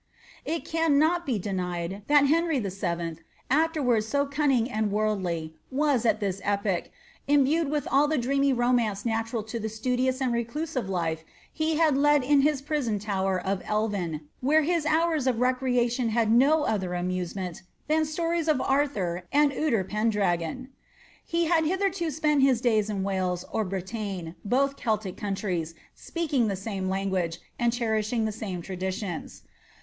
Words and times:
It 0.45 0.65
CBuuot 0.65 1.27
be 1.27 1.37
denied, 1.37 2.01
that 2.07 2.25
Henry 2.25 2.57
VII., 2.59 3.17
afterwards 3.51 4.07
so 4.07 4.25
cunnmg 4.25 4.67
and 4.71 4.91
worldly, 4.91 5.53
was, 5.69 6.07
at 6.07 6.19
this 6.19 6.41
epoch, 6.43 6.85
imbued 7.27 7.69
with 7.69 7.87
all 7.91 8.07
the 8.07 8.17
dreamy 8.17 8.51
romance 8.51 9.03
lutlural 9.03 9.45
to 9.45 9.59
the 9.59 9.67
frtudious 9.67 10.19
and 10.19 10.33
recluse 10.33 10.75
life 10.75 11.23
he 11.53 11.75
had 11.77 11.95
led 11.97 12.23
in 12.23 12.41
his 12.41 12.63
prison 12.63 12.97
tower 12.97 13.39
of 13.39 13.61
Elven, 13.63 14.21
where 14.39 14.63
hia 14.63 14.81
hoirrs 14.81 15.27
of 15.27 15.39
recreation 15.39 16.09
had 16.09 16.31
no 16.31 16.63
other 16.63 16.95
amusement 16.95 17.61
than 17.87 18.03
stories 18.03 18.47
of 18.47 18.57
■trtfaur 18.57 19.21
and 19.31 19.53
I'ter 19.53 19.83
Peodr^on. 19.83 20.69
He 21.23 21.45
had 21.45 21.63
hitherto 21.65 22.09
spent 22.09 22.41
his 22.41 22.59
dayb 22.59 22.89
in 22.89 23.03
Walea 23.03 23.45
or 23.51 23.63
Brelagne, 23.63 24.33
both 24.43 24.77
Celtic 24.77 25.15
countries, 25.15 25.75
speaking 25.93 26.47
the 26.47 26.55
same 26.55 26.89
language, 26.89 27.37
and 27.59 27.71
ehrrishiiw 27.71 28.25
the 28.25 28.31
same 28.31 28.63
traditions. 28.63 29.43